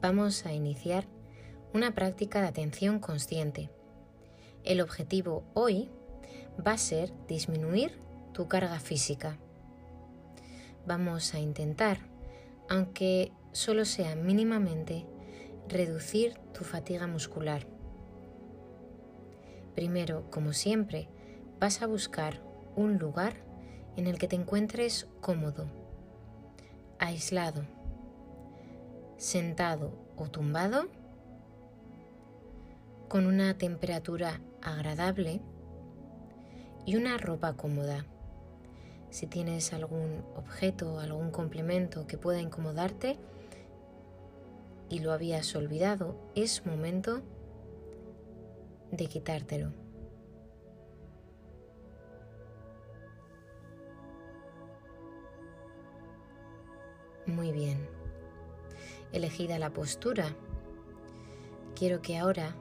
[0.00, 1.06] vamos a iniciar
[1.74, 3.70] una práctica de atención consciente.
[4.64, 5.90] El objetivo hoy
[6.64, 8.00] va a ser disminuir
[8.32, 9.38] tu carga física.
[10.86, 11.98] Vamos a intentar,
[12.68, 15.04] aunque solo sea mínimamente,
[15.68, 17.66] reducir tu fatiga muscular.
[19.74, 21.08] Primero, como siempre,
[21.60, 22.40] vas a buscar
[22.76, 23.34] un lugar
[23.96, 25.66] en el que te encuentres cómodo,
[26.98, 27.64] aislado,
[29.18, 30.86] sentado o tumbado,
[33.08, 35.40] con una temperatura agradable
[36.86, 38.06] y una ropa cómoda.
[39.10, 43.18] Si tienes algún objeto algún complemento que pueda incomodarte
[44.88, 47.22] y lo habías olvidado, es momento
[48.90, 49.72] de quitártelo.
[57.26, 57.97] Muy bien.
[59.12, 60.36] Elegida la postura,
[61.74, 62.54] quiero que ahora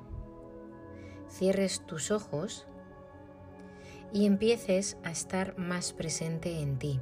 [1.29, 2.65] cierres tus ojos
[4.13, 7.01] y empieces a estar más presente en ti.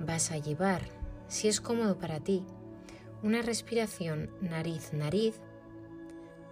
[0.00, 0.82] Vas a llevar,
[1.28, 2.44] si es cómodo para ti,
[3.22, 5.40] una respiración nariz-nariz,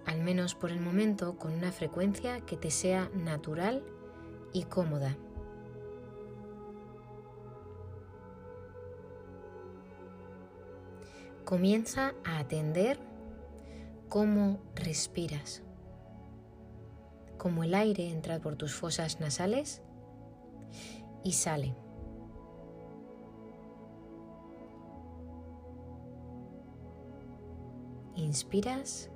[0.07, 3.85] al menos por el momento con una frecuencia que te sea natural
[4.53, 5.17] y cómoda.
[11.45, 13.01] Comienza a atender
[14.09, 15.63] cómo respiras,
[17.37, 19.83] cómo el aire entra por tus fosas nasales
[21.25, 21.75] y sale.
[28.15, 29.11] Inspiras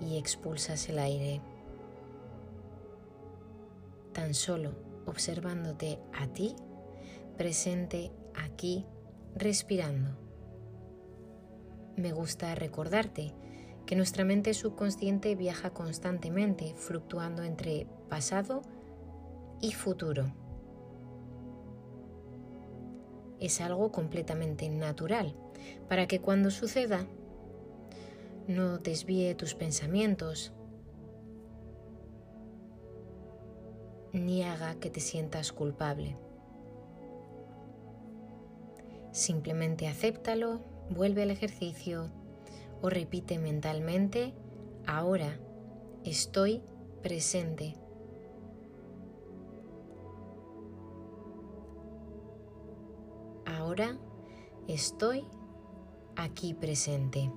[0.00, 1.40] y expulsas el aire.
[4.12, 4.74] Tan solo
[5.06, 6.54] observándote a ti,
[7.36, 8.86] presente aquí,
[9.34, 10.27] respirando
[11.98, 13.34] me gusta recordarte
[13.86, 18.62] que nuestra mente subconsciente viaja constantemente, fluctuando entre pasado
[19.60, 20.32] y futuro.
[23.40, 25.34] Es algo completamente natural
[25.88, 27.06] para que cuando suceda
[28.46, 30.52] no desvíe tus pensamientos
[34.12, 36.16] ni haga que te sientas culpable.
[39.12, 42.10] Simplemente acéptalo vuelve al ejercicio
[42.80, 44.34] o repite mentalmente,
[44.86, 45.38] ahora
[46.04, 46.62] estoy
[47.02, 47.76] presente.
[53.44, 53.98] Ahora
[54.66, 55.24] estoy
[56.16, 57.30] aquí presente.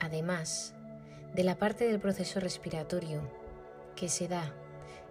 [0.00, 0.75] Además,
[1.34, 3.20] de la parte del proceso respiratorio
[3.94, 4.54] que se da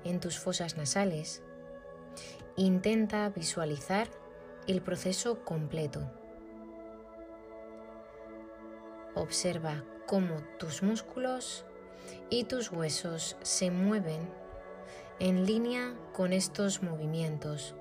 [0.04, 1.42] en tus fosas nasales,
[2.56, 4.08] intenta visualizar
[4.68, 6.12] el proceso completo.
[9.16, 11.66] Observa cómo tus músculos
[12.30, 14.30] y tus huesos se mueven
[15.20, 17.76] en línea con estos movimientos.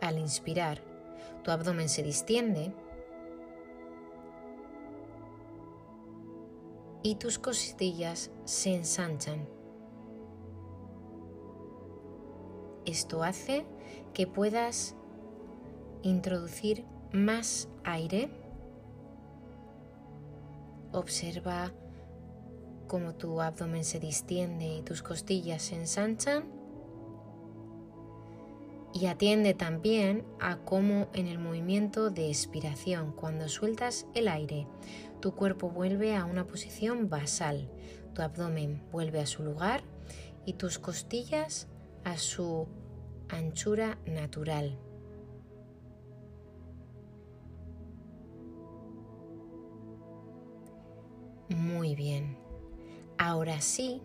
[0.00, 0.80] Al inspirar,
[1.42, 2.72] tu abdomen se distiende
[7.06, 9.48] y tus costillas se ensanchan.
[12.84, 13.64] Esto hace
[14.12, 14.96] que puedas
[16.02, 18.28] introducir más aire.
[20.90, 21.72] Observa
[22.88, 26.55] cómo tu abdomen se distiende y tus costillas se ensanchan.
[28.98, 34.66] Y atiende también a cómo en el movimiento de expiración, cuando sueltas el aire,
[35.20, 37.68] tu cuerpo vuelve a una posición basal,
[38.14, 39.82] tu abdomen vuelve a su lugar
[40.46, 41.68] y tus costillas
[42.04, 42.68] a su
[43.28, 44.78] anchura natural.
[51.50, 52.38] Muy bien.
[53.18, 54.00] Ahora sí,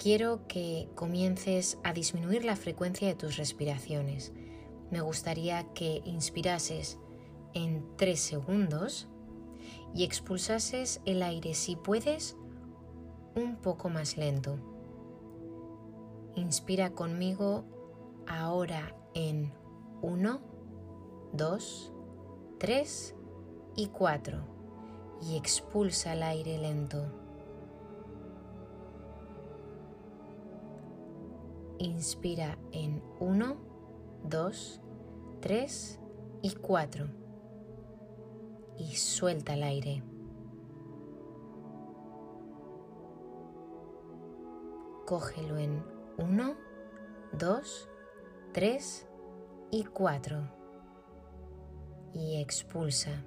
[0.00, 4.32] quiero que comiences a disminuir la frecuencia de tus respiraciones.
[4.90, 6.98] Me gustaría que inspirases
[7.52, 9.08] en 3 segundos
[9.94, 12.38] y expulsases el aire si puedes
[13.36, 14.56] un poco más lento.
[16.34, 17.66] Inspira conmigo
[18.26, 19.52] ahora en
[20.00, 20.40] 1,
[21.34, 21.92] 2,
[22.58, 23.14] 3
[23.76, 24.38] y 4
[25.20, 27.29] y expulsa el aire lento.
[31.82, 33.56] Inspira en 1,
[34.24, 34.80] 2,
[35.40, 36.00] 3
[36.42, 37.06] y 4.
[38.76, 40.02] Y suelta el aire.
[45.06, 45.82] Cógelo en
[46.18, 46.54] 1,
[47.32, 47.88] 2,
[48.52, 49.08] 3
[49.70, 50.50] y 4.
[52.12, 53.24] Y expulsa.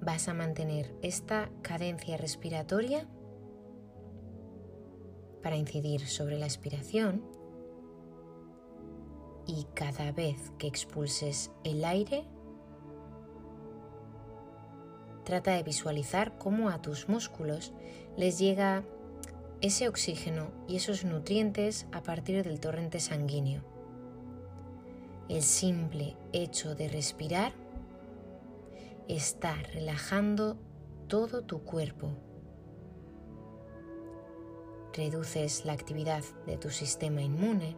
[0.00, 3.08] Vas a mantener esta cadencia respiratoria
[5.42, 7.22] para incidir sobre la expiración
[9.46, 12.24] y cada vez que expulses el aire,
[15.24, 17.72] trata de visualizar cómo a tus músculos
[18.16, 18.84] les llega
[19.60, 23.62] ese oxígeno y esos nutrientes a partir del torrente sanguíneo.
[25.28, 27.52] El simple hecho de respirar
[29.08, 30.58] está relajando
[31.08, 32.10] todo tu cuerpo.
[34.94, 37.76] Reduces la actividad de tu sistema inmune,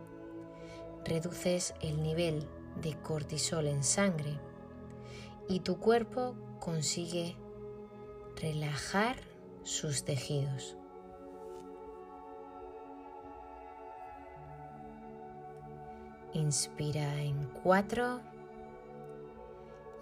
[1.04, 2.48] reduces el nivel
[2.82, 4.40] de cortisol en sangre
[5.48, 7.36] y tu cuerpo consigue
[8.40, 9.16] relajar
[9.62, 10.76] sus tejidos.
[16.32, 18.20] Inspira en cuatro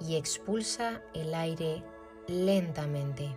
[0.00, 1.85] y expulsa el aire
[2.26, 3.37] lentamente.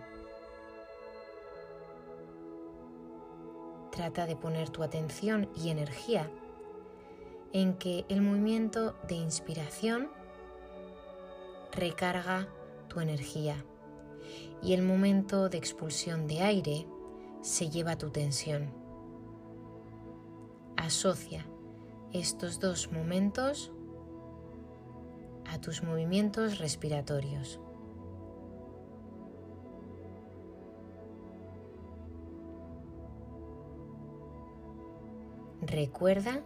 [3.96, 6.30] Trata de poner tu atención y energía
[7.54, 10.10] en que el movimiento de inspiración
[11.72, 12.46] recarga
[12.88, 13.56] tu energía
[14.62, 16.86] y el momento de expulsión de aire
[17.40, 18.70] se lleva tu tensión.
[20.76, 21.46] Asocia
[22.12, 23.72] estos dos momentos
[25.46, 27.60] a tus movimientos respiratorios.
[35.66, 36.42] Recuerda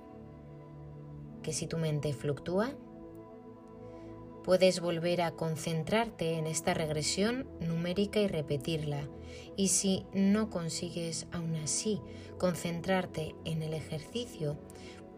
[1.43, 2.73] que si tu mente fluctúa,
[4.45, 9.07] puedes volver a concentrarte en esta regresión numérica y repetirla.
[9.57, 12.01] Y si no consigues aún así
[12.39, 14.57] concentrarte en el ejercicio,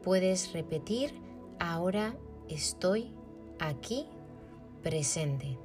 [0.02, 1.14] puedes repetir,
[1.60, 2.16] ahora
[2.48, 3.12] estoy
[3.60, 4.08] aquí
[4.82, 5.58] presente.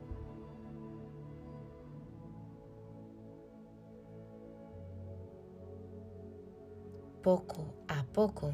[7.27, 8.53] Poco a poco,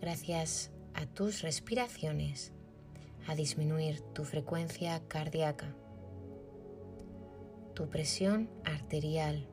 [0.00, 2.52] gracias a tus respiraciones,
[3.26, 5.74] a disminuir tu frecuencia cardíaca,
[7.74, 9.48] tu presión arterial,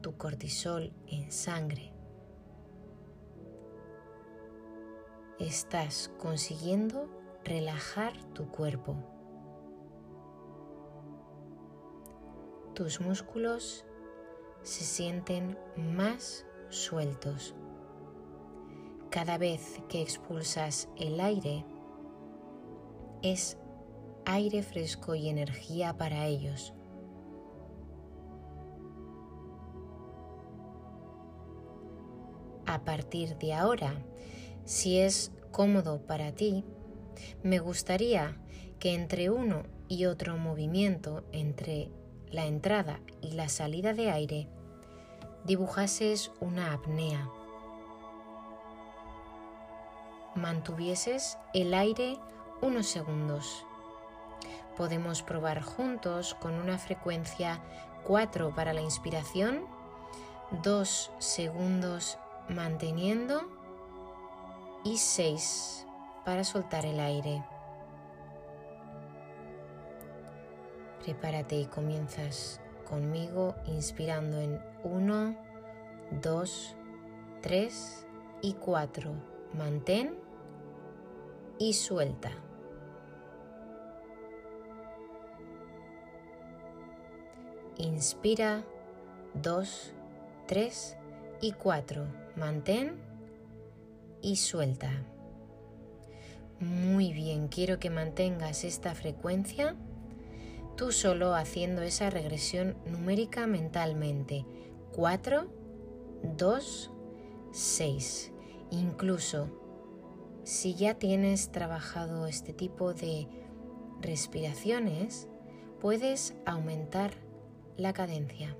[0.00, 1.92] tu cortisol en sangre,
[5.38, 7.10] estás consiguiendo
[7.44, 8.96] relajar tu cuerpo.
[12.74, 13.84] Tus músculos
[14.64, 17.54] se sienten más sueltos.
[19.10, 21.64] Cada vez que expulsas el aire,
[23.22, 23.58] es
[24.24, 26.74] aire fresco y energía para ellos.
[32.66, 34.02] A partir de ahora,
[34.64, 36.64] si es cómodo para ti,
[37.42, 38.40] me gustaría
[38.78, 41.90] que entre uno y otro movimiento entre
[42.30, 44.48] la entrada y la salida de aire
[45.44, 47.28] dibujases una apnea.
[50.34, 52.18] Mantuvieses el aire
[52.60, 53.64] unos segundos.
[54.76, 57.60] Podemos probar juntos con una frecuencia
[58.04, 59.66] 4 para la inspiración,
[60.62, 62.18] 2 segundos
[62.48, 63.42] manteniendo
[64.82, 65.86] y 6
[66.24, 67.44] para soltar el aire.
[71.04, 75.36] Prepárate y comienzas conmigo inspirando en 1,
[76.22, 76.76] 2,
[77.42, 78.06] 3
[78.40, 79.10] y 4.
[79.52, 80.14] Mantén
[81.58, 82.30] y suelta.
[87.76, 88.64] Inspira
[89.34, 89.92] 2,
[90.46, 90.96] 3
[91.42, 92.06] y 4.
[92.36, 92.96] Mantén
[94.22, 94.90] y suelta.
[96.60, 99.76] Muy bien, quiero que mantengas esta frecuencia
[100.76, 104.44] tú solo haciendo esa regresión numérica mentalmente.
[104.92, 105.46] 4,
[106.36, 106.90] 2,
[107.52, 108.32] 6.
[108.70, 109.48] Incluso
[110.44, 113.28] si ya tienes trabajado este tipo de
[114.00, 115.28] respiraciones,
[115.80, 117.12] puedes aumentar
[117.76, 118.56] la cadencia.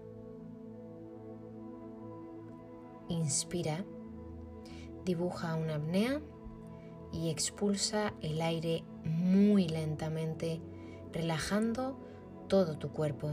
[3.08, 3.84] Inspira
[5.04, 6.20] dibuja una apnea
[7.12, 10.60] y expulsa el aire muy lentamente,
[11.14, 11.96] relajando
[12.48, 13.30] todo tu cuerpo.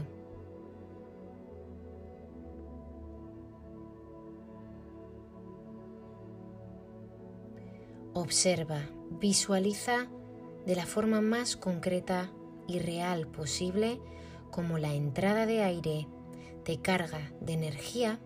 [8.14, 8.88] Observa,
[9.20, 10.06] visualiza
[10.64, 12.30] de la forma más concreta
[12.68, 14.00] y real posible
[14.50, 16.06] como la entrada de aire
[16.64, 18.20] te carga de energía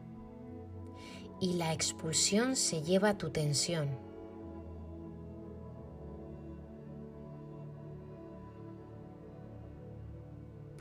[1.40, 4.05] y la expulsión se lleva tu tensión.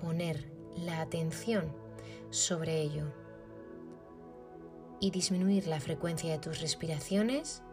[0.05, 0.45] Poner
[0.77, 1.73] la atención
[2.29, 3.11] sobre ello
[4.99, 7.63] y disminuir la frecuencia de tus respiraciones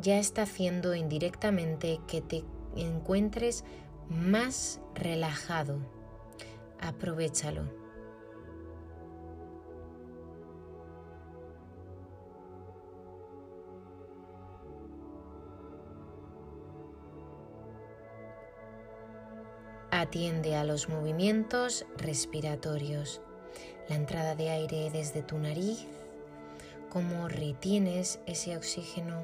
[0.00, 2.42] ya está haciendo indirectamente que te
[2.74, 3.62] encuentres
[4.08, 5.78] más relajado.
[6.80, 7.79] Aprovechalo.
[20.10, 23.20] Atiende a los movimientos respiratorios,
[23.88, 25.86] la entrada de aire desde tu nariz,
[26.88, 29.22] cómo retienes ese oxígeno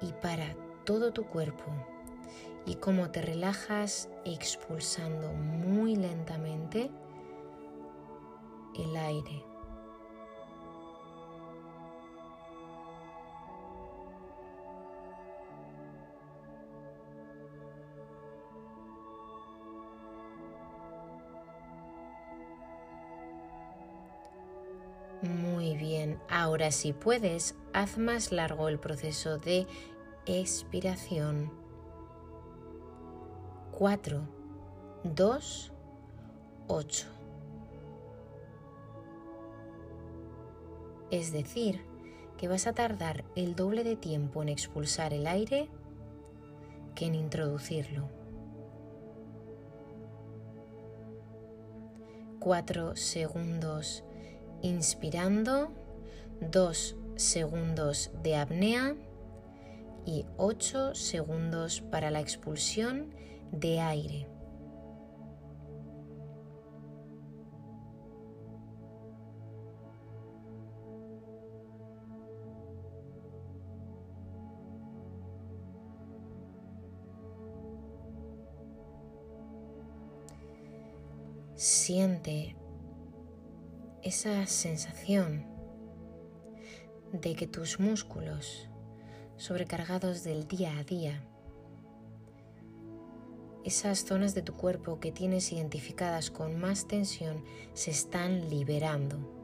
[0.00, 1.66] y para todo tu cuerpo
[2.64, 6.90] y cómo te relajas expulsando muy lentamente
[8.78, 9.49] el aire.
[25.80, 29.66] Bien, ahora si puedes, haz más largo el proceso de
[30.26, 31.50] expiración.
[33.72, 34.20] 4,
[35.02, 35.72] 2,
[36.68, 37.06] 8.
[41.10, 41.80] Es decir,
[42.36, 45.68] que vas a tardar el doble de tiempo en expulsar el aire
[46.94, 48.08] que en introducirlo.
[52.38, 54.04] 4 segundos
[54.62, 55.72] inspirando,
[56.40, 58.96] 2 segundos de apnea
[60.06, 63.14] y 8 segundos para la expulsión
[63.52, 64.26] de aire.
[81.56, 82.56] Siente
[84.02, 85.46] esa sensación
[87.12, 88.68] de que tus músculos
[89.36, 91.22] sobrecargados del día a día,
[93.64, 99.39] esas zonas de tu cuerpo que tienes identificadas con más tensión se están liberando.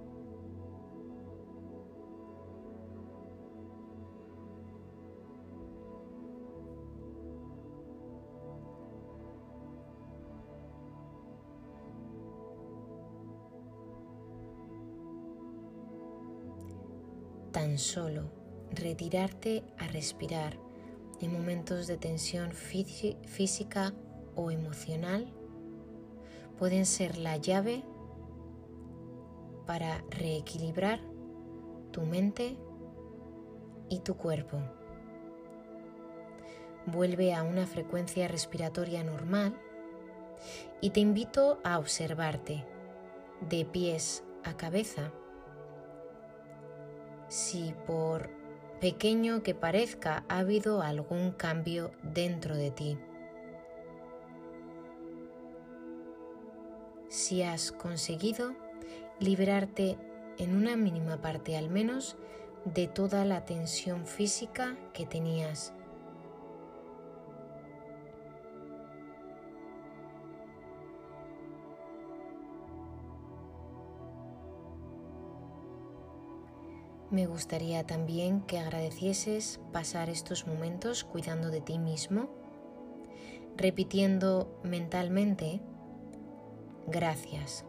[17.57, 18.25] Tan solo
[18.71, 20.59] retirarte a respirar
[21.23, 23.95] en momentos de tensión física
[24.35, 25.33] o emocional
[26.59, 27.83] pueden ser la llave
[29.67, 31.01] para reequilibrar
[31.93, 32.59] tu mente
[33.89, 34.59] y tu cuerpo.
[36.85, 39.59] Vuelve a una frecuencia respiratoria normal
[40.83, 42.67] y te invito a observarte
[43.49, 45.11] de pies a cabeza
[47.37, 48.31] si por
[48.81, 52.99] pequeño que parezca ha habido algún cambio dentro de ti.
[57.11, 58.55] Si has conseguido
[59.21, 59.99] liberarte
[60.38, 62.16] en una mínima parte al menos
[62.64, 65.75] de toda la tensión física que tenías
[77.11, 82.29] Me gustaría también que agradecieses pasar estos momentos cuidando de ti mismo,
[83.57, 85.61] repitiendo mentalmente,
[86.89, 87.65] gracias.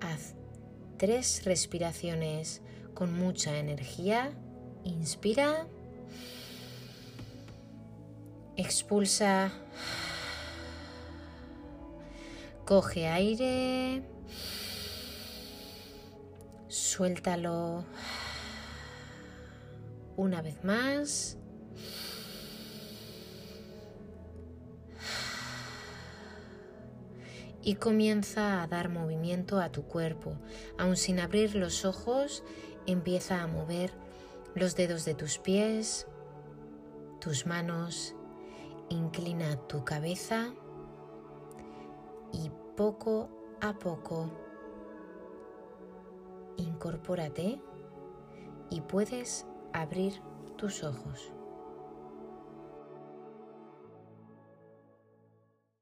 [0.00, 0.34] Haz
[0.96, 2.62] tres respiraciones
[2.94, 4.32] con mucha energía.
[4.84, 5.68] Inspira.
[8.56, 9.50] Expulsa.
[12.64, 14.02] Coge aire.
[16.68, 17.84] Suéltalo.
[20.16, 21.38] Una vez más.
[27.64, 30.36] Y comienza a dar movimiento a tu cuerpo.
[30.78, 32.42] Aun sin abrir los ojos,
[32.86, 33.92] empieza a mover
[34.54, 36.06] los dedos de tus pies,
[37.20, 38.14] tus manos
[38.92, 40.52] Inclina tu cabeza
[42.30, 43.30] y poco
[43.62, 44.30] a poco
[46.58, 47.58] incorpórate
[48.68, 50.20] y puedes abrir
[50.56, 51.32] tus ojos.